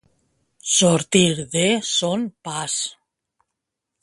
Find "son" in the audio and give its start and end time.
1.97-2.21